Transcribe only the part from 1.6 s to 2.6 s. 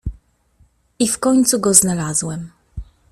znalazłem."